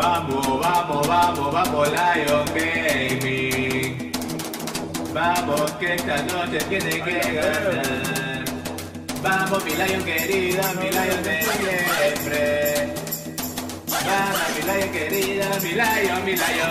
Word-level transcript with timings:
Vamos, 0.00 0.60
vamos, 0.60 1.06
vamos, 1.06 1.52
vamos, 1.52 1.88
Lion 1.90 2.44
Gaming. 2.54 4.12
Vamos, 5.12 5.70
que 5.72 5.94
esta 5.94 6.22
noche 6.22 6.58
tiene 6.70 7.02
que 7.02 7.18
ganar. 7.34 8.44
Vamos, 9.22 9.62
mi 9.62 9.72
Lion 9.72 10.02
querida, 10.02 10.72
mi 10.80 10.88
Lion 10.88 11.22
de 11.22 11.42
siempre. 11.42 12.94
Vamos, 13.88 14.40
mi 14.56 14.62
Lion 14.72 14.90
querida, 14.90 15.48
mi 15.60 15.72
Lion, 15.72 16.24
mi 16.24 16.32
Lion. 16.32 16.70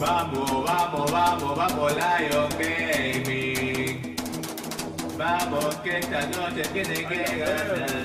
Vamos, 0.00 0.64
vamos, 0.64 1.12
vamos, 1.12 1.54
vamos, 1.54 1.92
Lion 1.92 2.48
Gaming. 2.58 4.16
Vamos, 5.18 5.74
que 5.84 5.98
esta 5.98 6.20
noche 6.28 6.62
tiene 6.72 7.04
que 7.04 7.36
ganar. 7.36 8.03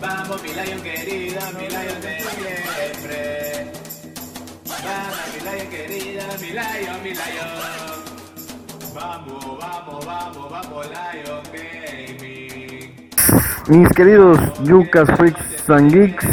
Vamos, 0.00 0.40
mi 0.42 0.48
Lion 0.50 0.80
querida, 0.80 1.40
mi 1.58 1.68
Lion 1.68 2.00
de 2.00 2.20
siempre. 2.20 3.72
Vamos, 4.64 5.18
mi 5.34 5.40
Lion 5.40 5.68
querida, 5.70 6.24
mi. 6.40 6.48
Vamos, 8.94 9.58
vamos, 9.58 10.06
vamos, 10.06 10.50
vamos, 10.50 10.86
Lion 10.86 11.42
Gaming. 11.52 13.08
Mis 13.68 13.88
queridos 13.90 14.38
Yucas, 14.62 15.10
Freaks 15.16 15.68
and 15.70 15.92
Geeks, 15.92 16.26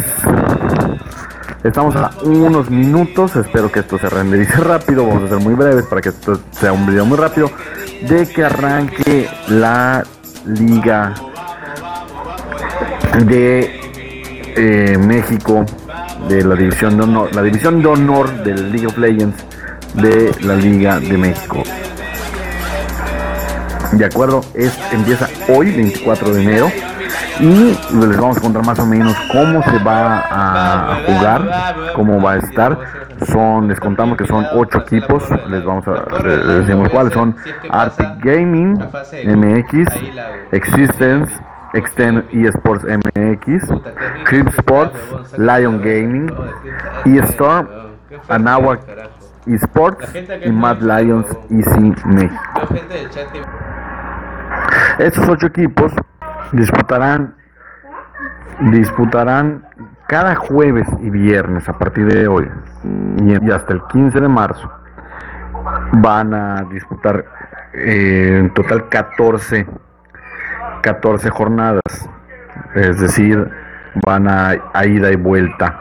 estamos 1.64 1.96
a 1.96 2.12
unos 2.22 2.70
minutos, 2.70 3.36
espero 3.36 3.72
que 3.72 3.80
esto 3.80 3.98
se 3.98 4.10
renderice 4.10 4.58
rápido, 4.58 5.08
vamos 5.08 5.24
a 5.24 5.30
ser 5.30 5.40
muy 5.40 5.56
breves 5.56 5.86
para 5.86 6.02
que 6.02 6.10
esto 6.10 6.40
sea 6.52 6.72
un 6.72 6.86
video 6.86 7.06
muy 7.06 7.18
rápido, 7.18 7.50
de 8.08 8.28
que 8.28 8.44
arranque 8.44 9.28
la 9.48 10.06
liga 10.46 11.16
de 13.26 13.80
eh, 14.56 14.98
México, 14.98 15.66
de 16.28 16.44
la 16.44 16.56
división 16.56 16.98
de 16.98 17.04
honor, 17.04 17.36
la 17.36 17.42
división 17.42 17.82
de 17.82 17.88
honor 17.88 18.44
del 18.44 18.72
League 18.72 18.88
of 18.88 18.98
Legends 18.98 19.46
de 19.94 20.32
la 20.42 20.56
Liga 20.56 21.00
de 21.00 21.18
México. 21.18 21.64
De 23.92 24.06
acuerdo, 24.06 24.42
es, 24.54 24.78
empieza 24.92 25.30
hoy, 25.48 25.72
24 25.72 26.34
de 26.34 26.44
enero, 26.44 26.72
y 27.40 27.78
les 28.00 28.18
vamos 28.18 28.38
a 28.38 28.42
contar 28.42 28.66
más 28.66 28.80
o 28.80 28.86
menos 28.86 29.16
cómo 29.32 29.62
se 29.64 29.78
va 29.80 30.24
a, 30.30 31.02
jugar, 31.06 31.94
cómo 31.96 32.22
va 32.22 32.34
a 32.34 32.38
estar. 32.38 32.78
Son, 33.28 33.68
les 33.68 33.80
contamos 33.80 34.18
que 34.18 34.26
son 34.26 34.46
ocho 34.54 34.80
equipos, 34.80 35.24
les 35.50 35.64
vamos 35.64 35.86
a 35.88 36.24
decimos 36.60 36.90
cuáles 36.90 37.14
son 37.14 37.36
Arctic 37.70 38.08
Gaming, 38.20 38.74
MX, 38.74 39.88
Existence, 40.52 41.32
Extend 41.76 42.24
eSports 42.32 42.84
MX, 42.86 43.70
Crib 44.26 44.48
Sports, 44.58 44.98
Lion 45.38 45.82
Gaming, 45.82 46.32
eStorm, 47.06 47.68
Anahuac 48.30 48.82
eSports 49.46 50.10
y 50.44 50.52
Mad 50.52 50.82
Lions 50.82 51.28
Easy 51.50 51.94
México. 52.06 52.62
Estos 54.98 55.30
ocho 55.30 55.48
equipos 55.48 55.92
disputarán 56.52 57.36
disputarán 58.72 59.66
cada 60.08 60.36
jueves 60.36 60.88
y 61.02 61.10
viernes 61.10 61.68
a 61.68 61.78
partir 61.78 62.06
de 62.06 62.28
hoy 62.28 62.50
y 63.18 63.52
hasta 63.52 63.74
el 63.74 63.82
15 63.88 64.22
de 64.22 64.28
marzo 64.28 64.72
van 65.94 66.34
a 66.34 66.64
disputar 66.72 67.26
eh, 67.74 68.38
en 68.40 68.54
total 68.54 68.88
14 68.88 69.68
14 70.86 71.32
jornadas 71.32 71.82
es 72.76 73.00
decir 73.00 73.50
van 74.06 74.28
a, 74.28 74.54
ida 74.86 75.12
y 75.12 75.16
vuelta 75.16 75.80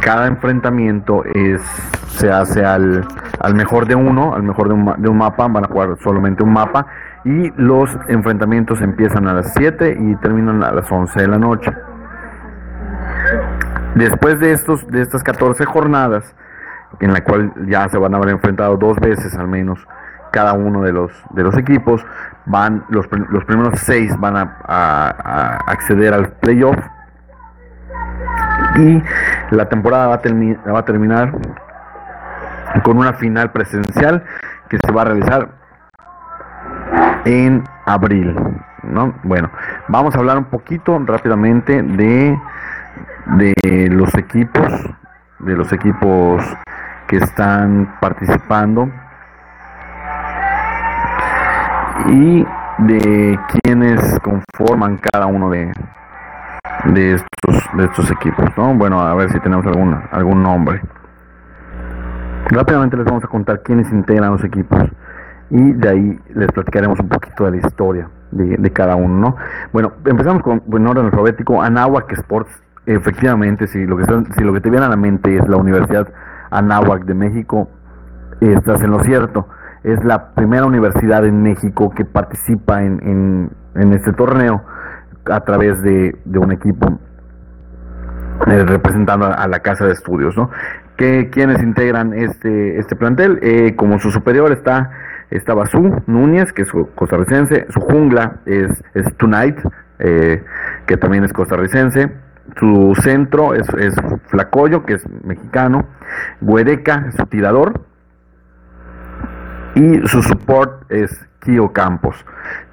cada 0.00 0.28
enfrentamiento 0.28 1.24
es 1.34 1.60
se 2.08 2.30
hace 2.30 2.64
al, 2.64 3.06
al 3.40 3.54
mejor 3.54 3.86
de 3.86 3.94
uno, 3.96 4.34
al 4.34 4.42
mejor 4.44 4.68
de 4.68 4.74
un, 4.74 4.94
de 4.96 5.08
un, 5.10 5.18
mapa, 5.18 5.46
van 5.48 5.64
a 5.64 5.68
jugar 5.68 5.96
solamente 6.02 6.42
un 6.42 6.52
mapa 6.52 6.86
y 7.24 7.50
los 7.56 7.90
enfrentamientos 8.08 8.80
empiezan 8.80 9.26
a 9.28 9.34
las 9.34 9.52
7 9.52 9.96
y 9.98 10.16
terminan 10.16 10.62
a 10.62 10.72
las 10.72 10.90
11 10.90 11.20
de 11.20 11.28
la 11.28 11.38
noche. 11.38 11.72
Después 13.96 14.38
de 14.40 14.52
estos 14.52 14.86
de 14.86 15.02
estas 15.02 15.22
14 15.22 15.64
jornadas 15.66 16.34
en 17.00 17.12
la 17.12 17.22
cual 17.24 17.52
ya 17.66 17.88
se 17.88 17.98
van 17.98 18.14
a 18.14 18.18
haber 18.18 18.30
enfrentado 18.30 18.76
dos 18.76 18.96
veces 19.00 19.36
al 19.36 19.48
menos 19.48 19.86
cada 20.34 20.52
uno 20.52 20.82
de 20.82 20.92
los 20.92 21.12
de 21.30 21.44
los 21.44 21.56
equipos, 21.56 22.04
van 22.44 22.84
los, 22.88 23.06
los 23.30 23.44
primeros 23.44 23.78
seis 23.78 24.12
van 24.18 24.36
a, 24.36 25.58
acceder 25.68 26.12
al 26.12 26.32
playoff 26.32 26.76
y 28.74 29.00
la 29.50 29.68
temporada 29.68 30.08
va 30.08 30.14
a, 30.14 30.72
va 30.72 30.78
a 30.80 30.84
terminar 30.84 31.32
con 32.82 32.98
una 32.98 33.12
final 33.12 33.52
presencial 33.52 34.24
que 34.68 34.78
se 34.84 34.92
va 34.92 35.02
a 35.02 35.04
realizar 35.04 35.48
en 37.24 37.62
abril. 37.86 38.34
¿no? 38.82 39.14
Bueno, 39.22 39.50
vamos 39.86 40.16
a 40.16 40.18
hablar 40.18 40.36
un 40.36 40.46
poquito 40.46 40.98
rápidamente 41.06 41.80
de, 41.80 42.36
de 43.36 43.88
los 43.88 44.12
equipos, 44.16 44.66
de 45.38 45.54
los 45.54 45.72
equipos 45.72 46.42
que 47.06 47.18
están 47.18 47.94
participando 48.00 48.90
y 52.08 52.46
de 52.78 53.38
quienes 53.62 54.18
conforman 54.20 54.98
cada 55.12 55.26
uno 55.26 55.50
de, 55.50 55.72
de 56.86 57.14
estos 57.14 57.76
de 57.76 57.84
estos 57.84 58.10
equipos, 58.10 58.46
¿no? 58.56 58.74
Bueno, 58.74 59.00
a 59.00 59.14
ver 59.14 59.30
si 59.30 59.40
tenemos 59.40 59.66
algún 59.66 59.96
algún 60.10 60.42
nombre. 60.42 60.80
Rápidamente 62.46 62.96
les 62.96 63.06
vamos 63.06 63.24
a 63.24 63.28
contar 63.28 63.62
quiénes 63.62 63.90
integran 63.90 64.32
los 64.32 64.44
equipos 64.44 64.82
y 65.50 65.72
de 65.72 65.88
ahí 65.88 66.20
les 66.34 66.50
platicaremos 66.52 66.98
un 67.00 67.08
poquito 67.08 67.44
de 67.44 67.52
la 67.52 67.56
historia 67.66 68.08
de, 68.30 68.56
de 68.58 68.70
cada 68.70 68.96
uno, 68.96 69.14
¿no? 69.14 69.36
Bueno, 69.72 69.92
empezamos 70.04 70.42
con 70.42 70.62
en 70.70 70.86
orden 70.86 71.06
alfabético, 71.06 71.62
Anáhuac 71.62 72.12
Sports, 72.12 72.62
efectivamente, 72.86 73.66
si 73.66 73.86
lo 73.86 73.96
que 73.96 74.04
si 74.36 74.44
lo 74.44 74.52
que 74.52 74.60
te 74.60 74.70
viene 74.70 74.86
a 74.86 74.88
la 74.88 74.96
mente 74.96 75.36
es 75.36 75.48
la 75.48 75.56
Universidad 75.56 76.08
Anáhuac 76.50 77.04
de 77.04 77.14
México, 77.14 77.68
estás 78.40 78.82
en 78.82 78.90
lo 78.90 79.00
cierto. 79.00 79.48
Es 79.84 80.02
la 80.02 80.34
primera 80.34 80.64
universidad 80.66 81.24
en 81.24 81.42
México 81.42 81.90
que 81.90 82.04
participa 82.04 82.82
en, 82.82 83.50
en, 83.74 83.92
este 83.92 84.12
torneo 84.12 84.64
a 85.30 85.40
través 85.40 85.82
de, 85.82 86.16
de 86.24 86.38
un 86.38 86.52
equipo 86.52 86.98
eh, 88.46 88.64
representando 88.64 89.26
a, 89.26 89.46
la 89.46 89.60
casa 89.60 89.86
de 89.86 89.92
estudios, 89.92 90.36
¿no? 90.36 90.50
Que 90.96 91.30
quienes 91.30 91.62
integran 91.62 92.14
este 92.14 92.78
este 92.78 92.96
plantel, 92.96 93.38
eh, 93.42 93.74
como 93.76 93.98
su 93.98 94.10
superior 94.10 94.52
está 94.52 94.90
está 95.30 95.54
Basú 95.54 96.02
Núñez, 96.06 96.52
que 96.52 96.62
es 96.62 96.72
costarricense, 96.94 97.66
su 97.70 97.80
jungla 97.80 98.40
es, 98.46 98.82
es 98.94 99.14
Tonight, 99.16 99.58
eh, 99.98 100.42
que 100.86 100.96
también 100.96 101.24
es 101.24 101.32
costarricense, 101.32 102.10
su 102.56 102.94
centro 103.02 103.54
es, 103.54 103.68
es 103.78 103.94
Flacoyo, 104.26 104.84
que 104.84 104.94
es 104.94 105.04
mexicano, 105.24 105.86
Huedeca, 106.40 107.10
su 107.12 107.26
tirador, 107.26 107.80
y 109.74 110.06
su 110.06 110.22
support 110.22 110.90
es 110.90 111.26
Kio 111.40 111.72
Campos. 111.72 112.24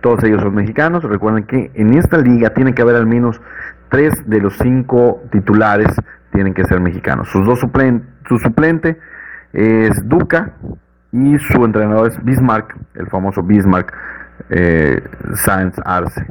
Todos 0.01 0.23
ellos 0.23 0.41
son 0.41 0.55
mexicanos. 0.55 1.03
Recuerden 1.03 1.45
que 1.45 1.71
en 1.73 1.97
esta 1.97 2.17
liga 2.17 2.51
tiene 2.51 2.73
que 2.73 2.81
haber 2.81 2.95
al 2.95 3.07
menos 3.07 3.41
tres 3.89 4.13
de 4.25 4.39
los 4.39 4.57
cinco 4.57 5.21
titulares 5.31 5.87
tienen 6.31 6.53
que 6.53 6.63
ser 6.65 6.79
mexicanos. 6.79 7.29
Sus 7.29 7.45
dos 7.45 7.59
su 7.59 8.37
suplente 8.37 8.97
es 9.53 10.07
Duca 10.07 10.53
y 11.11 11.37
su 11.39 11.65
entrenador 11.65 12.07
es 12.07 12.23
Bismarck, 12.23 12.75
el 12.95 13.07
famoso 13.07 13.43
Bismarck 13.43 13.93
eh, 14.49 15.03
Science 15.33 15.81
Arce. 15.83 16.25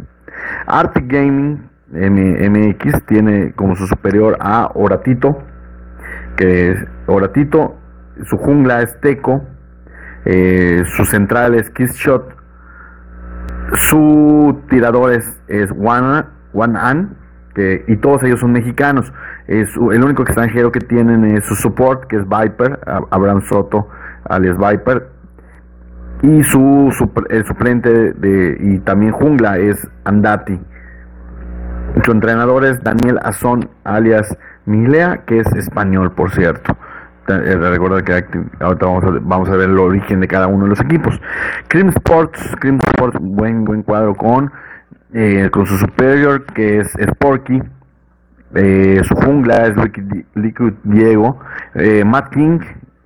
Arctic 0.66 1.06
Gaming 1.06 1.69
MX 1.92 3.04
tiene 3.06 3.52
como 3.52 3.76
su 3.76 3.87
superior 3.87 4.38
a 4.41 4.70
Oratito, 4.75 5.42
que 6.37 6.70
es 6.70 6.87
Oratito, 7.06 7.76
su 8.25 8.38
jungla 8.38 8.82
es 8.82 8.99
Teco, 9.00 9.44
eh, 10.25 10.84
su 10.87 11.05
central 11.05 11.55
es 11.55 11.70
Kiss 11.70 11.94
Shot, 11.94 12.40
su 13.72 14.61
tirador 14.69 15.12
es, 15.12 15.40
es 15.49 15.70
One 15.72 16.78
An, 16.78 17.17
que, 17.55 17.84
y 17.87 17.96
todos 17.96 18.22
ellos 18.25 18.40
son 18.40 18.52
mexicanos. 18.52 19.12
Es, 19.46 19.69
el 19.76 20.05
único 20.05 20.22
extranjero 20.22 20.72
que 20.72 20.81
tienen 20.81 21.25
es 21.25 21.44
su 21.44 21.55
support, 21.55 22.05
que 22.06 22.17
es 22.17 22.22
Viper, 22.28 22.81
Abraham 23.11 23.43
Soto, 23.43 23.88
alias 24.25 24.56
Viper. 24.58 25.08
Y 26.22 26.43
su, 26.43 26.93
su 26.96 27.11
el 27.31 27.46
suplente 27.46 28.12
de, 28.12 28.56
y 28.61 28.78
también 28.81 29.12
jungla 29.12 29.58
es 29.58 29.88
Andati. 30.05 30.61
Su 32.05 32.12
entrenador 32.12 32.64
es 32.64 32.82
Daniel 32.82 33.19
Azón, 33.22 33.70
alias 33.84 34.37
Milea, 34.67 35.25
que 35.25 35.38
es 35.38 35.46
español, 35.55 36.12
por 36.12 36.31
cierto. 36.31 36.76
Recuerda 37.26 38.02
que 38.02 38.25
ahorita 38.61 38.87
vamos 38.87 39.05
a, 39.05 39.19
vamos 39.20 39.49
a 39.49 39.56
ver 39.56 39.70
el 39.70 39.78
origen 39.78 40.20
de 40.20 40.28
cada 40.28 40.46
uno 40.46 40.64
de 40.64 40.70
los 40.70 40.81
equipos. 40.81 41.20
Cream 41.69 41.88
Sports, 41.90 42.56
Cream 42.61 42.78
Sports, 42.88 43.19
buen, 43.20 43.64
buen 43.64 43.82
cuadro 43.82 44.14
con, 44.14 44.50
eh, 45.12 45.49
con 45.52 45.67
su 45.67 45.76
superior, 45.76 46.44
que 46.46 46.78
es 46.78 46.93
Sporky, 46.93 47.62
eh, 48.55 49.00
su 49.05 49.14
jungla 49.14 49.67
es 49.67 49.76
Liquid 50.34 50.72
Diego, 50.82 51.38
eh, 51.75 52.05
Matt 52.05 52.32
King 52.32 52.58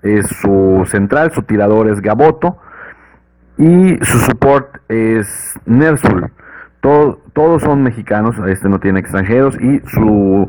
es 0.02 0.26
su 0.28 0.84
central, 0.86 1.32
su 1.32 1.42
tirador 1.42 1.88
es 1.88 2.00
Gaboto 2.00 2.58
y 3.58 3.98
su 4.04 4.18
support 4.18 4.76
es 4.88 5.58
Nersul. 5.66 6.30
Todos 7.32 7.62
son 7.62 7.82
mexicanos, 7.82 8.36
este 8.46 8.68
no 8.68 8.78
tiene 8.78 9.00
extranjeros 9.00 9.58
y 9.58 9.80
su, 9.86 10.48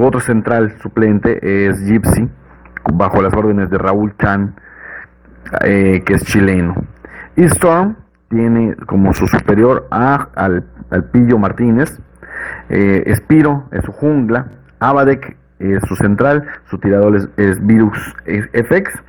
otro 0.00 0.20
central 0.20 0.74
suplente 0.82 1.68
es 1.68 1.80
Gypsy, 1.86 2.28
bajo 2.92 3.22
las 3.22 3.32
órdenes 3.34 3.70
de 3.70 3.78
Raúl 3.78 4.16
Chan, 4.18 4.56
eh, 5.64 6.02
que 6.04 6.14
es 6.14 6.24
chileno. 6.24 6.74
Y 7.36 7.44
Storm 7.44 7.96
tiene 8.28 8.74
como 8.86 9.14
su 9.14 9.28
superior 9.28 9.86
a, 9.92 10.28
al, 10.34 10.64
Pillo 11.12 11.38
Martínez, 11.38 12.00
eh, 12.68 13.04
Espiro 13.06 13.68
es 13.70 13.84
su 13.84 13.92
jungla, 13.92 14.48
Abadek 14.80 15.36
es 15.60 15.82
su 15.88 15.94
central, 15.94 16.46
su 16.68 16.78
tirador 16.78 17.16
es, 17.36 17.66
Virus 17.66 17.98
FX. 18.24 19.02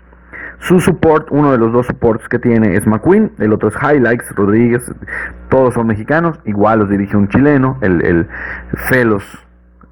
Su 0.66 0.80
support, 0.80 1.28
uno 1.30 1.52
de 1.52 1.60
los 1.60 1.72
dos 1.72 1.86
supports 1.86 2.28
que 2.28 2.40
tiene 2.40 2.76
es 2.76 2.88
McQueen, 2.88 3.32
el 3.38 3.54
otro 3.54 3.70
es 3.70 3.76
Highlights, 3.76 4.34
Rodríguez, 4.36 4.92
todos 5.48 5.76
son 5.76 5.86
mexicanos, 5.86 6.40
igual 6.44 6.80
los 6.80 6.90
dirige 6.90 7.16
un 7.16 7.28
chileno, 7.28 7.78
el, 7.82 8.04
el 8.04 8.28
Felos, 8.90 9.24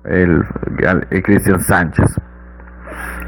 el, 0.03 0.43
el 1.11 1.21
Cristian 1.21 1.59
Sánchez. 1.59 2.19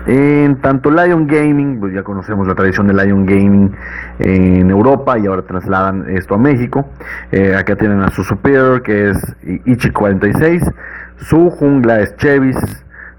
En 0.07 0.59
tanto 0.59 0.89
Lion 0.89 1.27
Gaming, 1.27 1.79
pues 1.79 1.93
ya 1.93 2.01
conocemos 2.01 2.47
la 2.47 2.55
tradición 2.55 2.87
de 2.87 2.95
Lion 2.95 3.27
Gaming 3.27 3.75
en 4.17 4.71
Europa 4.71 5.19
y 5.19 5.27
ahora 5.27 5.43
trasladan 5.43 6.09
esto 6.09 6.33
a 6.33 6.39
México. 6.39 6.89
Eh, 7.31 7.55
acá 7.55 7.75
tienen 7.75 8.01
a 8.01 8.09
su 8.09 8.23
superior 8.23 8.81
que 8.81 9.11
es 9.11 9.17
Ichi46, 9.43 10.73
su 11.17 11.51
jungla 11.51 11.99
es 11.99 12.15
Chevis, 12.17 12.57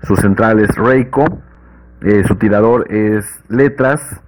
su 0.02 0.16
central 0.16 0.58
es 0.58 0.74
Reiko, 0.74 1.26
eh, 2.02 2.22
su 2.26 2.36
tirador 2.36 2.90
es 2.90 3.42
Letras, 3.48 4.22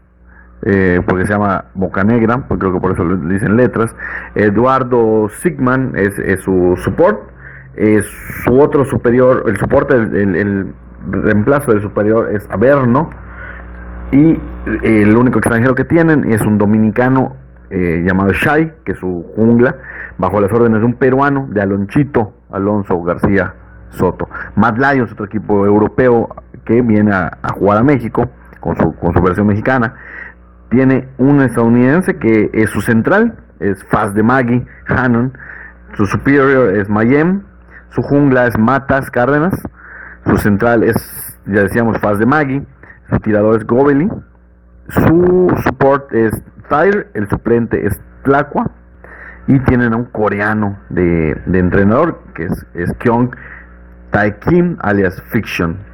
eh, 0.62 1.00
porque 1.06 1.26
se 1.26 1.32
llama 1.32 1.66
Boca 1.74 2.02
Negra, 2.04 2.46
pues 2.48 2.58
creo 2.58 2.72
que 2.72 2.80
por 2.80 2.92
eso 2.92 3.04
le 3.04 3.34
dicen 3.34 3.56
Letras. 3.56 3.94
Eduardo 4.34 5.28
Sigman 5.28 5.92
es, 5.94 6.40
su 6.42 6.74
support, 6.82 7.30
su 8.44 8.58
otro 8.58 8.84
superior, 8.84 9.44
el 9.46 9.56
soporte, 9.56 9.94
el 9.94 10.72
reemplazo 11.10 11.72
del 11.72 11.82
superior 11.82 12.30
es 12.34 12.48
Averno. 12.50 13.10
Y 14.10 14.40
el 14.82 15.16
único 15.16 15.38
extranjero 15.38 15.74
que 15.74 15.84
tienen 15.84 16.32
es 16.32 16.40
un 16.42 16.56
dominicano 16.56 17.36
eh, 17.70 18.02
llamado 18.06 18.32
Shai, 18.32 18.72
que 18.84 18.92
es 18.92 18.98
su 18.98 19.26
jungla, 19.36 19.76
bajo 20.16 20.40
las 20.40 20.50
órdenes 20.52 20.80
de 20.80 20.86
un 20.86 20.94
peruano, 20.94 21.46
de 21.50 21.60
Alonchito 21.60 22.32
Alonso 22.50 23.02
García 23.02 23.54
Soto. 23.90 24.28
Mad 24.56 24.78
Lions, 24.78 25.12
otro 25.12 25.26
equipo 25.26 25.66
europeo 25.66 26.34
que 26.68 26.82
viene 26.82 27.12
a, 27.14 27.38
jugar 27.54 27.78
a 27.78 27.82
México 27.82 28.30
con 28.60 28.76
su, 28.76 28.94
con 28.96 29.14
su 29.14 29.22
versión 29.22 29.46
mexicana. 29.46 29.94
Tiene 30.68 31.08
un 31.16 31.40
estadounidense 31.40 32.18
que 32.18 32.50
es 32.52 32.68
su 32.68 32.82
central, 32.82 33.38
es 33.58 33.82
Faz 33.84 34.12
de 34.12 34.22
Maggie, 34.22 34.66
Hannon. 34.86 35.32
Su 35.94 36.04
superior 36.04 36.76
es 36.76 36.90
Mayem. 36.90 37.42
Su 37.88 38.02
jungla 38.02 38.46
es 38.46 38.58
Matas 38.58 39.10
Cárdenas. 39.10 39.54
Su 40.26 40.36
central 40.36 40.84
es, 40.84 41.40
ya 41.46 41.62
decíamos, 41.62 41.98
Faz 42.00 42.18
de 42.18 42.26
Maggie. 42.26 42.66
Su 43.08 43.18
tirador 43.20 43.56
es 43.56 43.66
Gobeli. 43.66 44.10
Su 44.88 45.50
support 45.64 46.12
es 46.12 46.32
Fire. 46.68 47.08
El 47.14 47.30
suplente 47.30 47.86
es 47.86 47.98
Tlaqua. 48.24 48.70
Y 49.46 49.58
tienen 49.60 49.94
a 49.94 49.96
un 49.96 50.04
coreano 50.04 50.78
de, 50.90 51.30
entrenador 51.50 52.20
que 52.34 52.44
es, 52.44 52.66
es 52.74 52.92
Kyung 52.98 53.34
Tae 54.10 54.38
Kim, 54.40 54.76
alias 54.80 55.22
Fiction. 55.30 55.87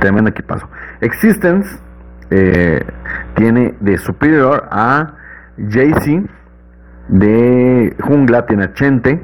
Tremendo 0.00 0.30
equipazo. 0.30 0.68
Existence 1.00 1.78
eh, 2.30 2.84
tiene 3.34 3.74
de 3.80 3.98
superior 3.98 4.68
a 4.70 5.14
JC. 5.56 6.28
De 7.08 7.96
jungla 8.00 8.46
tiene 8.46 8.64
a 8.64 8.72
Chente. 8.72 9.22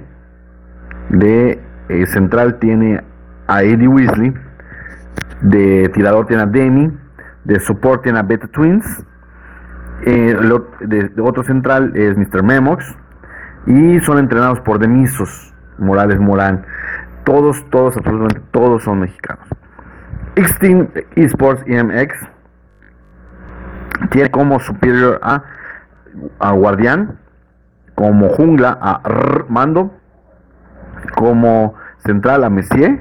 De 1.10 1.60
eh, 1.88 2.06
central 2.06 2.58
tiene 2.60 3.02
a 3.48 3.64
Eddie 3.64 3.88
Weasley, 3.88 4.32
de 5.40 5.90
tirador 5.92 6.26
tiene 6.28 6.44
a 6.44 6.46
Demi, 6.46 6.96
de 7.42 7.58
support 7.58 8.04
tiene 8.04 8.20
a 8.20 8.22
Beta 8.22 8.46
Twins, 8.46 9.04
eh, 10.06 10.36
de, 10.82 11.20
otro 11.20 11.42
central 11.42 11.90
es 11.96 12.16
Mr. 12.16 12.44
Memox, 12.44 12.96
y 13.66 13.98
son 14.00 14.18
entrenados 14.18 14.60
por 14.60 14.78
Demisos, 14.78 15.52
Morales 15.78 16.20
Morán. 16.20 16.64
Todos, 17.24 17.68
todos, 17.70 17.96
absolutamente 17.96 18.40
todos 18.52 18.84
son 18.84 19.00
mexicanos. 19.00 19.48
X-Team 20.36 20.88
Esports 21.16 21.62
EMX 21.66 22.14
tiene 24.10 24.30
como 24.30 24.60
superior 24.60 25.18
a, 25.22 25.42
a 26.38 26.52
Guardián, 26.52 27.18
como 27.94 28.30
jungla 28.30 28.78
a 28.80 29.02
Mando, 29.48 29.92
como 31.14 31.74
central 31.98 32.44
a 32.44 32.50
Messier, 32.50 32.98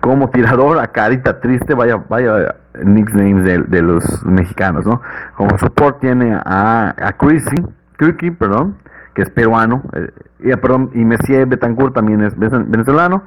como 0.00 0.30
tirador 0.30 0.78
a 0.78 0.88
carita 0.88 1.40
triste, 1.40 1.74
vaya, 1.74 1.96
vaya 2.08 2.56
nicknames 2.84 3.70
de, 3.70 3.82
los 3.82 4.24
mexicanos, 4.26 4.84
¿no? 4.84 5.00
Como 5.36 5.56
support 5.58 6.00
tiene 6.00 6.34
a, 6.44 6.94
a 6.96 7.12
Chrissy, 7.12 7.56
perdón, 8.38 8.76
que 9.14 9.22
es 9.22 9.30
peruano, 9.30 9.82
eh, 9.92 10.10
y, 10.40 10.56
perdón, 10.56 10.90
y 10.94 11.04
Messier 11.04 11.46
Betancourt 11.46 11.94
también 11.94 12.22
es 12.22 12.36
venezolano, 12.36 13.22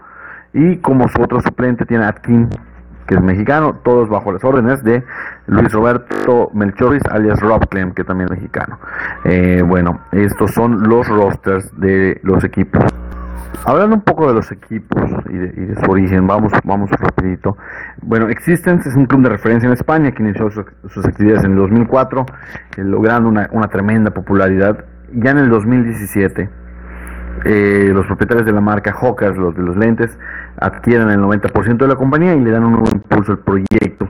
y 0.53 0.77
como 0.77 1.07
su 1.09 1.21
otro 1.21 1.39
suplente 1.41 1.85
tiene 1.85 2.06
a 2.06 2.09
Atkin, 2.09 2.50
que 3.07 3.16
es 3.16 3.22
mexicano, 3.22 3.80
todos 3.84 4.10
bajo 4.10 4.31
las 4.31 4.44
órdenes 4.44 4.84
de 4.84 5.04
Luis 5.48 5.72
Roberto 5.72 6.50
Melchoris, 6.54 7.04
alias 7.10 7.40
Rob 7.40 7.68
Clem, 7.69 7.94
que 7.94 8.04
también 8.04 8.30
es 8.31 8.38
mexicano. 8.38 8.80
Eh, 9.24 9.63
bueno, 9.66 10.02
estos 10.12 10.52
son 10.52 10.84
los 10.88 11.07
rosters 11.07 11.69
de 11.80 12.19
los 12.24 12.44
equipos. 12.44 12.84
Hablando 13.68 13.96
un 13.96 14.02
poco 14.02 14.28
de 14.28 14.36
los 14.36 14.52
equipos 14.52 15.04
y 15.28 15.38
de, 15.38 15.75
su 15.84 15.90
origen, 15.90 16.28
vamos, 16.28 16.52
vamos 16.63 16.92
rapidito. 16.92 17.57
Bueno, 18.02 18.30
Existence 18.30 18.88
es 18.88 18.96
un 18.96 19.08
club 19.08 19.24
de 19.24 19.30
referencia 19.30 19.66
en 19.66 19.74
España 19.74 20.12
que 20.12 20.22
inició 20.22 20.51
sus 20.51 21.06
actividades 21.06 21.46
en 21.46 21.51
el 21.51 21.58
2004, 21.58 22.25
eh, 22.78 22.84
logrando 22.84 23.28
una, 23.28 23.68
tremenda 23.68 24.12
popularidad. 24.12 24.86
Ya 25.13 25.31
en 25.31 25.40
el 25.40 25.50
2017, 25.50 26.48
eh, 27.44 27.92
los 27.94 28.06
propietarios 28.06 28.46
de 28.46 28.54
la 28.54 28.62
marca 28.62 28.94
Hawkers, 28.94 29.38
los 29.38 29.56
de 29.56 29.64
los 29.64 29.76
lentes, 29.76 30.18
adquieren 30.58 31.10
el 31.10 31.20
90% 31.20 31.78
de 31.78 31.88
la 31.88 31.96
compañía 31.96 32.34
y 32.36 32.40
le 32.40 32.52
dan 32.52 32.64
un 32.64 32.72
nuevo 32.74 32.88
impulso 32.92 33.34
al 33.34 33.39
proyecto. 33.39 34.10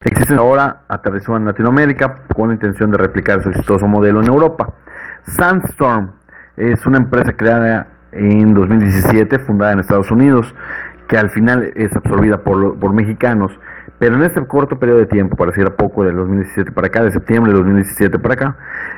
Existen 0.00 0.38
ahora 0.38 0.82
aterrizó 0.88 1.36
en 1.36 1.44
Latinoamérica 1.44 2.22
con 2.34 2.48
la 2.48 2.54
intención 2.54 2.90
de 2.90 2.98
replicar 2.98 3.42
su 3.42 3.50
exitoso 3.50 3.86
modelo 3.86 4.20
en 4.20 4.28
Europa. 4.28 4.72
Sandstorm 5.26 6.12
es 6.56 6.86
una 6.86 6.98
empresa 6.98 7.36
creada 7.36 7.88
en 8.12 8.54
2017, 8.54 9.38
fundada 9.40 9.72
en 9.72 9.80
Estados 9.80 10.10
Unidos, 10.10 10.54
que 11.08 11.18
al 11.18 11.30
final 11.30 11.72
es 11.76 11.94
absorbida 11.94 12.38
por, 12.42 12.78
por 12.78 12.92
mexicanos. 12.92 13.52
Pero 13.98 14.16
en 14.16 14.22
este 14.24 14.44
corto 14.46 14.78
periodo 14.78 14.98
de 14.98 15.06
tiempo, 15.06 15.36
pareciera 15.36 15.70
poco, 15.70 16.04
del 16.04 16.16
2017 16.16 16.72
para 16.72 16.88
acá, 16.88 17.02
de 17.02 17.12
septiembre 17.12 17.52
del 17.52 17.62
2017 17.62 18.18
para 18.18 18.34
acá, 18.34 18.56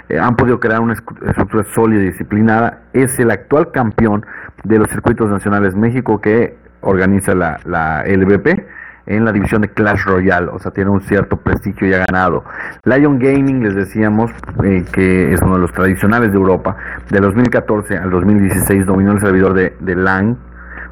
eh, 0.09 0.19
han 0.19 0.37
podido 0.37 0.61
crear 0.61 0.81
una 0.81 0.95
estructura 0.95 1.65
sólida 1.75 2.03
y 2.03 2.07
disciplinada. 2.07 2.81
Es 2.93 3.19
el 3.19 3.31
actual 3.31 3.71
campeón 3.73 4.25
de 4.65 4.79
los 4.79 4.89
circuitos 4.91 5.31
nacionales 5.31 5.75
México 5.75 6.21
que 6.21 6.57
organiza 6.81 7.35
la, 7.35 7.61
la 7.65 8.05
LVP 8.07 8.67
en 9.09 9.25
la 9.25 9.33
división 9.33 9.63
de 9.63 9.69
Clash 9.71 10.05
Royale, 10.05 10.49
o 10.53 10.59
sea, 10.59 10.71
tiene 10.71 10.91
un 10.91 11.01
cierto 11.01 11.39
prestigio 11.39 11.89
y 11.89 11.95
ha 11.95 12.05
ganado. 12.05 12.45
Lion 12.85 13.19
Gaming, 13.19 13.63
les 13.63 13.75
decíamos, 13.75 14.31
eh, 14.63 14.85
que 14.93 15.33
es 15.33 15.41
uno 15.41 15.55
de 15.55 15.61
los 15.61 15.73
tradicionales 15.73 16.31
de 16.31 16.37
Europa, 16.37 16.77
de 17.11 17.19
2014 17.19 17.97
al 17.97 18.11
2016 18.11 18.85
dominó 18.85 19.13
el 19.13 19.21
servidor 19.21 19.55
de, 19.55 19.75
de 19.81 19.97
LAN, 19.97 20.37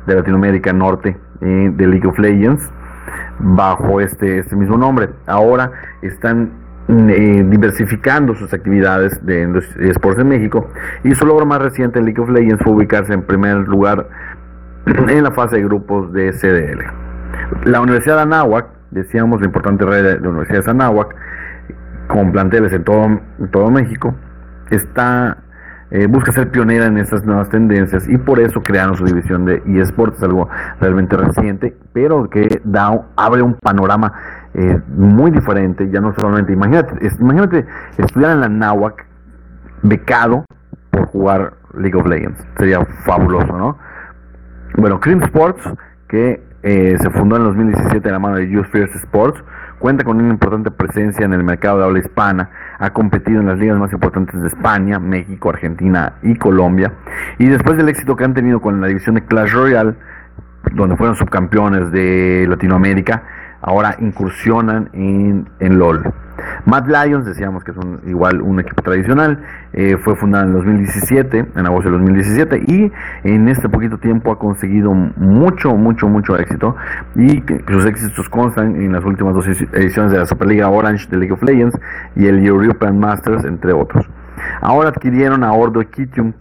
de 0.06 0.14
Latinoamérica 0.14 0.72
Norte, 0.72 1.18
eh, 1.42 1.70
de 1.74 1.86
League 1.86 2.06
of 2.06 2.18
Legends, 2.18 2.72
bajo 3.38 4.00
este, 4.00 4.38
este 4.38 4.56
mismo 4.56 4.78
nombre. 4.78 5.10
Ahora 5.26 5.72
están 6.00 6.65
eh, 6.88 7.44
diversificando 7.48 8.34
sus 8.34 8.52
actividades 8.54 9.24
de, 9.26 9.46
de 9.46 9.90
esports 9.90 10.20
en 10.20 10.28
México 10.28 10.70
y 11.02 11.14
su 11.14 11.26
logro 11.26 11.44
más 11.44 11.60
reciente 11.60 11.98
en 11.98 12.04
League 12.04 12.20
of 12.20 12.30
Legends 12.30 12.62
fue 12.62 12.74
ubicarse 12.74 13.12
en 13.12 13.22
primer 13.22 13.56
lugar 13.68 14.08
en 14.86 15.24
la 15.24 15.32
fase 15.32 15.56
de 15.56 15.64
grupos 15.64 16.12
de 16.12 16.32
CDL. 16.32 16.84
La 17.64 17.80
Universidad 17.80 18.16
de 18.16 18.22
Anáhuac, 18.22 18.66
decíamos 18.92 19.40
la 19.40 19.46
importante 19.46 19.84
red 19.84 20.04
de 20.04 20.20
la 20.20 20.28
Universidad 20.28 20.64
de 20.64 20.70
Anáhuac, 20.70 21.14
con 22.06 22.30
planteles 22.30 22.72
en 22.72 22.84
todo, 22.84 23.20
todo 23.50 23.70
México, 23.70 24.14
está 24.70 25.38
eh, 25.90 26.06
busca 26.06 26.32
ser 26.32 26.50
pionera 26.50 26.86
en 26.86 26.98
estas 26.98 27.24
nuevas 27.24 27.48
tendencias 27.48 28.08
y 28.08 28.18
por 28.18 28.40
eso 28.40 28.62
crearon 28.62 28.96
su 28.96 29.04
división 29.04 29.44
de 29.44 29.62
eSports, 29.66 30.22
algo 30.22 30.48
realmente 30.80 31.16
reciente, 31.16 31.76
pero 31.92 32.28
que 32.28 32.60
da, 32.64 33.06
abre 33.16 33.42
un 33.42 33.54
panorama 33.54 34.12
eh, 34.54 34.80
muy 34.88 35.30
diferente, 35.30 35.88
ya 35.90 36.00
no 36.00 36.12
solamente, 36.14 36.52
imagínate, 36.52 37.08
imagínate 37.20 37.66
estudiar 37.98 38.32
en 38.32 38.40
la 38.40 38.46
Anáhuac 38.46 39.06
becado 39.82 40.44
por 40.90 41.06
jugar 41.06 41.54
League 41.74 41.96
of 41.96 42.06
Legends, 42.06 42.42
sería 42.58 42.84
fabuloso, 43.04 43.56
¿no? 43.56 43.78
Bueno, 44.76 44.98
Cream 45.00 45.22
Sports, 45.22 45.62
que 46.08 46.42
eh, 46.62 46.96
se 47.00 47.10
fundó 47.10 47.36
en 47.36 47.44
2017 47.44 48.08
en 48.08 48.12
la 48.12 48.18
mano 48.18 48.36
de 48.36 48.48
Youth 48.50 48.66
First 48.72 48.96
Sports, 48.96 49.42
cuenta 49.78 50.04
con 50.04 50.16
una 50.20 50.30
importante 50.30 50.70
presencia 50.70 51.24
en 51.24 51.32
el 51.32 51.44
mercado 51.44 51.78
de 51.78 51.84
habla 51.84 51.98
hispana, 52.00 52.50
ha 52.78 52.90
competido 52.92 53.40
en 53.40 53.46
las 53.46 53.58
ligas 53.58 53.78
más 53.78 53.92
importantes 53.92 54.40
de 54.40 54.48
España, 54.48 54.98
México, 54.98 55.50
Argentina 55.50 56.14
y 56.22 56.36
Colombia, 56.36 56.92
y 57.38 57.46
después 57.46 57.76
del 57.76 57.88
éxito 57.88 58.16
que 58.16 58.24
han 58.24 58.34
tenido 58.34 58.60
con 58.60 58.80
la 58.80 58.88
división 58.88 59.14
de 59.14 59.24
Clash 59.24 59.52
Royale, 59.52 59.94
donde 60.72 60.96
fueron 60.96 61.16
subcampeones 61.16 61.90
de 61.92 62.46
Latinoamérica, 62.48 63.22
ahora 63.66 63.96
incursionan 64.00 64.88
en, 64.94 65.48
en 65.60 65.78
LOL. 65.78 66.02
Mad 66.64 66.86
Lions, 66.86 67.26
decíamos 67.26 67.64
que 67.64 67.72
es 67.72 67.76
igual 68.06 68.40
un 68.40 68.60
equipo 68.60 68.82
tradicional, 68.82 69.42
eh, 69.72 69.96
fue 70.02 70.16
fundada 70.16 70.44
en 70.44 70.52
2017, 70.52 71.46
en 71.54 71.66
agosto 71.66 71.90
de 71.90 71.98
2017, 71.98 72.64
y 72.66 72.92
en 73.24 73.48
este 73.48 73.68
poquito 73.68 73.98
tiempo 73.98 74.32
ha 74.32 74.38
conseguido 74.38 74.92
mucho, 74.92 75.76
mucho, 75.76 76.08
mucho 76.08 76.36
éxito, 76.38 76.76
y 77.14 77.42
sus 77.68 77.84
éxitos 77.86 78.28
constan 78.28 78.76
en 78.76 78.92
las 78.92 79.04
últimas 79.04 79.34
dos 79.34 79.46
ediciones 79.46 80.12
de 80.12 80.18
la 80.18 80.26
Superliga 80.26 80.68
Orange 80.68 81.08
de 81.08 81.18
League 81.18 81.32
of 81.32 81.42
Legends 81.42 81.78
y 82.14 82.26
el 82.26 82.44
European 82.46 82.98
Masters, 82.98 83.44
entre 83.44 83.72
otros. 83.72 84.06
Ahora 84.60 84.90
adquirieron 84.90 85.44
a 85.44 85.52
Ordo 85.52 85.80
Kitium, 85.80 86.32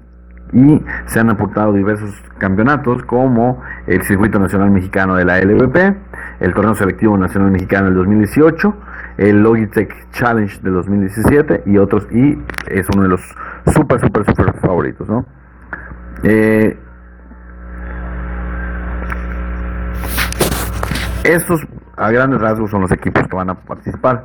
y 0.56 0.82
se 1.08 1.20
han 1.20 1.30
aportado 1.30 1.74
diversos 1.74 2.16
campeonatos 2.38 3.04
como 3.04 3.62
el 3.88 4.02
Circuito 4.04 4.40
Nacional 4.40 4.72
Mexicano 4.72 5.16
de 5.16 5.26
la 5.26 5.42
LVP, 5.42 5.98
el 6.40 6.54
Torneo 6.54 6.74
Selectivo 6.76 7.18
Nacional 7.18 7.52
Mexicano 7.52 7.88
del 7.88 7.96
2018, 7.96 8.74
el 9.18 9.44
Logitech 9.44 10.10
Challenge 10.12 10.62
del 10.62 10.74
2017 10.76 11.64
y 11.66 11.78
otros, 11.78 12.08
y 12.10 12.42
es 12.70 12.88
uno 12.96 13.04
de 13.04 13.10
los 13.10 13.22
super, 13.74 14.00
super, 14.00 14.26
super 14.26 14.54
favoritos, 14.62 15.10
¿no? 15.10 15.26
Eh, 16.24 16.80
estos 21.26 21.68
a 21.98 22.12
grandes 22.12 22.40
rasgos 22.40 22.72
son 22.72 22.82
los 22.82 22.92
equipos 22.94 23.28
que 23.28 23.36
van 23.36 23.50
a 23.50 23.56
participar 23.56 24.24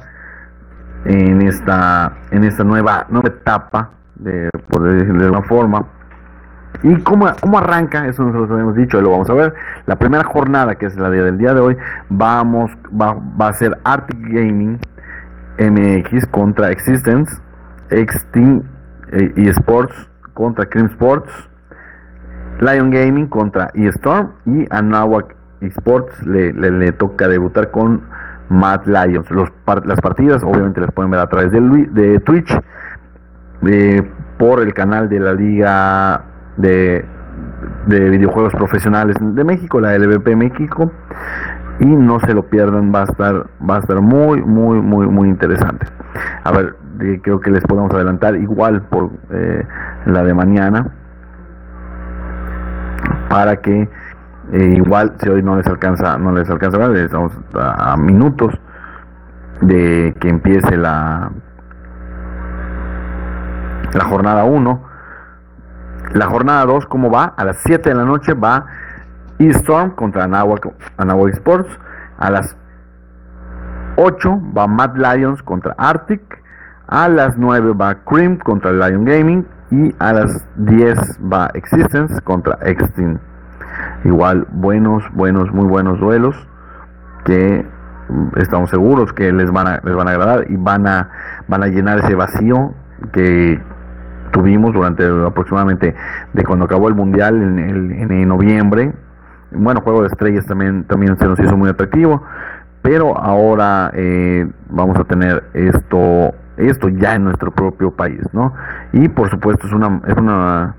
en 1.04 1.42
esta 1.42 2.18
en 2.30 2.44
esta 2.44 2.62
nueva 2.62 3.06
nueva 3.08 3.28
etapa 3.28 3.90
de 4.16 4.50
poder 4.68 4.94
decirlo 4.94 5.18
de 5.18 5.24
alguna 5.24 5.42
forma 5.42 5.86
¿Y 6.82 6.96
cómo, 7.02 7.26
cómo 7.40 7.58
arranca? 7.58 8.06
Eso 8.06 8.22
nosotros 8.22 8.50
habíamos 8.52 8.74
dicho 8.74 8.98
y 8.98 9.02
lo 9.02 9.10
vamos 9.10 9.28
a 9.28 9.34
ver. 9.34 9.54
La 9.86 9.96
primera 9.96 10.24
jornada, 10.24 10.76
que 10.76 10.86
es 10.86 10.96
la 10.96 11.10
del 11.10 11.36
día 11.36 11.52
de 11.52 11.60
hoy, 11.60 11.76
vamos, 12.08 12.70
va, 12.90 13.16
va 13.40 13.48
a 13.48 13.52
ser 13.52 13.78
Arctic 13.84 14.18
Gaming 14.20 14.78
MX 15.58 16.26
contra 16.26 16.70
Existence, 16.70 17.40
Extin 17.90 18.64
eh, 19.12 19.32
eSports 19.36 19.94
contra 20.32 20.66
Cream 20.66 20.86
Sports, 20.86 21.30
Lion 22.60 22.90
Gaming 22.90 23.26
contra 23.26 23.70
eStorm 23.74 24.32
y 24.46 24.66
Anahuac 24.70 25.34
Esports 25.60 26.26
le, 26.26 26.52
le, 26.52 26.92
toca 26.92 27.28
debutar 27.28 27.70
con 27.70 28.02
Mad 28.48 28.86
Lions. 28.86 29.30
Los, 29.30 29.50
las 29.84 30.00
partidas 30.00 30.42
obviamente 30.42 30.80
las 30.80 30.92
pueden 30.92 31.10
ver 31.10 31.20
a 31.20 31.28
través 31.28 31.52
de, 31.52 31.60
de 31.60 32.20
Twitch, 32.20 32.58
eh, 33.66 34.02
por 34.38 34.60
el 34.60 34.72
canal 34.72 35.08
de 35.10 35.20
la 35.20 35.34
Liga 35.34 36.24
de, 36.56 37.04
videojuegos 37.86 38.52
profesionales 38.54 39.16
de 39.20 39.44
México, 39.44 39.80
la 39.80 39.96
LVP 39.96 40.36
México, 40.36 40.92
y 41.80 41.86
no 41.86 42.20
se 42.20 42.34
lo 42.34 42.46
pierdan, 42.46 42.92
va 42.94 43.00
a 43.00 43.04
estar, 43.04 43.46
va 43.68 43.76
a 43.76 43.78
estar 43.80 44.00
muy, 44.00 44.42
muy, 44.42 44.80
muy, 44.80 45.06
muy 45.06 45.28
interesante. 45.28 45.86
A 46.44 46.52
ver, 46.52 46.76
creo 47.22 47.40
que 47.40 47.50
les 47.50 47.64
podemos 47.64 47.92
adelantar 47.92 48.36
igual 48.36 48.82
por 48.82 49.10
eh, 49.30 49.64
la 50.06 50.22
de 50.22 50.34
mañana, 50.34 50.88
para 53.28 53.56
que 53.56 53.88
eh, 54.52 54.74
igual 54.76 55.14
si 55.22 55.28
hoy 55.28 55.42
no 55.42 55.56
les 55.56 55.66
alcanza, 55.66 56.18
no 56.18 56.32
les 56.32 56.50
alcanza 56.50 56.78
ver, 56.78 57.04
estamos 57.04 57.32
a, 57.54 57.92
a 57.92 57.96
minutos 57.96 58.52
de 59.62 60.14
que 60.20 60.28
empiece 60.28 60.76
la 60.76 61.30
la 63.94 64.04
jornada 64.04 64.44
1 64.44 64.89
la 66.12 66.26
jornada 66.26 66.64
2, 66.64 66.86
¿cómo 66.86 67.10
va? 67.10 67.34
A 67.36 67.44
las 67.44 67.58
7 67.62 67.88
de 67.88 67.94
la 67.94 68.04
noche 68.04 68.34
va 68.34 68.66
E-Storm 69.38 69.92
contra 69.92 70.24
Anahuac, 70.24 70.66
Sports. 71.34 71.78
A 72.18 72.30
las 72.30 72.56
8 73.96 74.40
va 74.56 74.66
Mad 74.66 74.96
Lions 74.96 75.42
contra 75.42 75.74
Arctic. 75.78 76.20
A 76.88 77.08
las 77.08 77.38
9 77.38 77.74
va 77.80 77.94
Cream 78.04 78.38
contra 78.38 78.72
Lion 78.72 79.04
Gaming. 79.04 79.46
Y 79.70 79.94
a 80.00 80.12
las 80.12 80.44
10 80.56 81.20
va 81.32 81.48
Existence 81.54 82.20
contra 82.22 82.58
Extin. 82.62 83.20
Igual, 84.04 84.48
buenos, 84.50 85.04
buenos, 85.12 85.52
muy 85.52 85.66
buenos 85.66 86.00
duelos. 86.00 86.34
Que 87.24 87.64
estamos 88.36 88.70
seguros 88.70 89.12
que 89.12 89.32
les 89.32 89.52
van 89.52 89.68
a, 89.68 89.80
les 89.84 89.94
van 89.94 90.08
a 90.08 90.10
agradar 90.10 90.50
y 90.50 90.56
van 90.56 90.88
a, 90.88 91.08
van 91.46 91.62
a 91.62 91.66
llenar 91.68 92.00
ese 92.00 92.16
vacío 92.16 92.74
que 93.12 93.62
tuvimos 94.30 94.72
durante 94.72 95.04
aproximadamente 95.04 95.94
de 96.32 96.44
cuando 96.44 96.64
acabó 96.64 96.88
el 96.88 96.94
mundial 96.94 97.42
en, 97.42 97.58
el, 97.58 98.10
en 98.10 98.28
noviembre. 98.28 98.92
Bueno, 99.52 99.80
Juego 99.80 100.02
de 100.02 100.08
Estrellas 100.08 100.46
también, 100.46 100.84
también 100.84 101.18
se 101.18 101.26
nos 101.26 101.38
hizo 101.40 101.56
muy 101.56 101.70
atractivo, 101.70 102.22
pero 102.82 103.18
ahora 103.18 103.90
eh, 103.94 104.48
vamos 104.68 104.96
a 104.98 105.04
tener 105.04 105.44
esto, 105.54 106.34
esto 106.56 106.88
ya 106.88 107.16
en 107.16 107.24
nuestro 107.24 107.50
propio 107.50 107.90
país, 107.90 108.20
¿no? 108.32 108.54
Y 108.92 109.08
por 109.08 109.28
supuesto 109.28 109.66
es 109.66 109.72
una, 109.72 110.00
es 110.06 110.16
una 110.16 110.76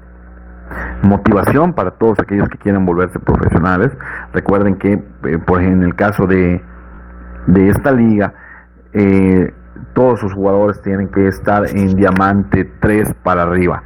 motivación 1.04 1.74
para 1.74 1.92
todos 1.92 2.20
aquellos 2.20 2.48
que 2.50 2.58
quieren 2.58 2.86
volverse 2.86 3.20
profesionales. 3.20 3.92
Recuerden 4.34 4.76
que, 4.76 4.94
eh, 4.94 5.38
por 5.46 5.62
ejemplo, 5.62 5.82
en 5.82 5.84
el 5.84 5.96
caso 5.96 6.28
de, 6.28 6.64
de 7.48 7.70
esta 7.70 7.92
liga, 7.92 8.34
eh, 8.94 9.54
todos 9.94 10.20
sus 10.20 10.34
jugadores 10.34 10.82
tienen 10.82 11.10
que 11.10 11.28
estar 11.28 11.68
en 11.68 11.96
diamante 11.96 12.70
3 12.80 13.14
para 13.24 13.44
arriba. 13.44 13.84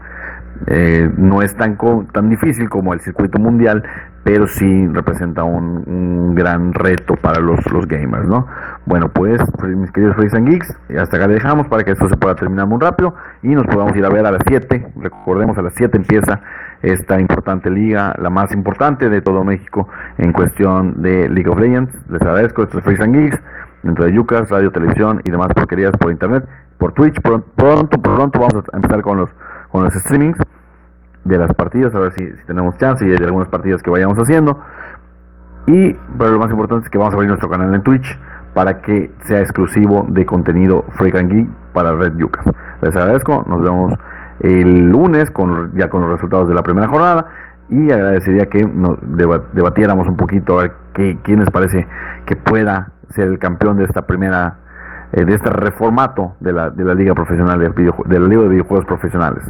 Eh, 0.67 1.11
no 1.17 1.41
es 1.41 1.55
tan, 1.55 1.77
tan 2.11 2.29
difícil 2.29 2.69
como 2.69 2.93
el 2.93 3.01
circuito 3.01 3.39
mundial, 3.39 3.83
pero 4.23 4.47
sí 4.47 4.87
representa 4.87 5.43
un, 5.43 6.33
gran 6.33 6.73
reto 6.73 7.15
para 7.15 7.39
los, 7.39 7.59
los 7.71 7.87
gamers, 7.87 8.27
¿no? 8.27 8.47
Bueno, 8.85 9.09
pues, 9.09 9.39
mis 9.63 9.91
queridos 9.91 10.15
Freaks 10.15 10.33
and 10.33 10.49
Geeks, 10.49 10.77
hasta 10.99 11.17
acá 11.17 11.27
le 11.27 11.35
dejamos 11.35 11.67
para 11.67 11.83
que 11.83 11.91
esto 11.91 12.09
se 12.09 12.17
pueda 12.17 12.35
terminar 12.35 12.67
muy 12.67 12.79
rápido 12.79 13.15
y 13.43 13.49
nos 13.49 13.65
podamos 13.67 13.95
ir 13.95 14.03
a 14.03 14.09
ver 14.09 14.25
a 14.25 14.31
las 14.31 14.41
7. 14.47 14.87
Recordemos, 14.97 15.57
a 15.57 15.61
las 15.61 15.73
7 15.75 15.95
empieza 15.95 16.41
esta 16.81 17.19
importante 17.19 17.69
liga, 17.69 18.15
la 18.17 18.29
más 18.29 18.51
importante 18.51 19.09
de 19.09 19.21
todo 19.21 19.43
México 19.43 19.87
en 20.17 20.33
cuestión 20.33 21.01
de 21.01 21.29
League 21.29 21.49
of 21.49 21.59
Legends. 21.59 21.93
Les 22.09 22.21
agradezco, 22.21 22.63
estos 22.63 22.85
es 22.85 22.99
and 22.99 23.15
Geeks 23.15 23.41
dentro 23.85 24.03
de 24.03 24.13
Yucas, 24.13 24.49
radio, 24.49 24.71
televisión 24.71 25.21
y 25.23 25.31
demás 25.31 25.53
porquerías 25.53 25.95
por 25.95 26.11
internet, 26.11 26.43
por 26.77 26.91
Twitch. 26.93 27.21
Pronto, 27.21 28.01
pronto, 28.01 28.39
vamos 28.39 28.55
a 28.73 28.75
empezar 28.75 29.01
con 29.01 29.17
los, 29.17 29.29
con 29.71 29.83
los 29.83 29.93
streamings 29.93 30.37
de 31.23 31.37
las 31.37 31.53
partidas, 31.53 31.93
a 31.95 31.99
ver 31.99 32.13
si, 32.13 32.27
tenemos 32.47 32.77
chance 32.77 33.05
y 33.05 33.09
de 33.09 33.23
algunas 33.23 33.47
partidas 33.47 33.81
que 33.81 33.91
vayamos 33.91 34.17
haciendo. 34.17 34.59
Y, 35.67 35.93
pero 36.17 36.31
lo 36.31 36.39
más 36.39 36.51
importante 36.51 36.85
es 36.85 36.89
que 36.89 36.97
vamos 36.97 37.13
a 37.13 37.15
abrir 37.15 37.29
nuestro 37.29 37.49
canal 37.49 37.73
en 37.73 37.81
Twitch 37.83 38.19
para 38.53 38.81
que 38.81 39.11
sea 39.23 39.39
exclusivo 39.39 40.05
de 40.09 40.25
contenido 40.25 40.85
Freak 40.97 41.15
and 41.15 41.31
Geek 41.31 41.49
para 41.73 41.93
Red 41.93 42.17
Yucas. 42.17 42.45
Les 42.81 42.95
agradezco, 42.95 43.45
nos 43.47 43.61
vemos 43.61 43.93
el 44.39 44.89
lunes 44.89 45.29
con, 45.29 45.75
ya 45.75 45.89
con 45.89 46.01
los 46.01 46.11
resultados 46.11 46.47
de 46.47 46.55
la 46.55 46.63
primera 46.63 46.87
jornada 46.87 47.27
y 47.69 47.91
agradecería 47.91 48.47
que 48.47 48.65
nos 48.65 48.97
debatiéramos 49.01 50.07
un 50.07 50.17
poquito 50.17 50.59
a 50.59 50.63
ver 50.63 50.71
qué, 50.93 51.17
quién 51.23 51.39
les 51.39 51.49
parece 51.49 51.87
que 52.25 52.35
pueda 52.35 52.91
ser 53.09 53.27
el 53.27 53.39
campeón 53.39 53.77
de 53.77 53.85
esta 53.85 54.05
primera, 54.05 54.57
eh, 55.11 55.25
de 55.25 55.35
este 55.35 55.49
reformato 55.49 56.35
de 56.39 56.53
la, 56.53 56.69
de 56.69 56.83
la 56.83 56.93
liga 56.93 57.13
profesional 57.13 57.59
de, 57.59 57.69
de 57.69 58.19
la 58.19 58.27
liga 58.27 58.41
de 58.43 58.49
videojuegos 58.49 58.85
profesionales. 58.85 59.43